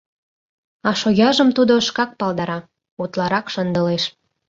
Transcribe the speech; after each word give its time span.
А 0.87 0.91
шояжым 1.01 1.49
тудо 1.57 1.73
шкак 1.87 2.11
палдара— 2.19 2.59
утларак 3.03 3.45
шындылеш. 3.53 4.03